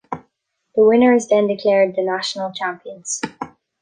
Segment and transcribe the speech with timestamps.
[0.73, 3.21] The winner is then declared the national champions.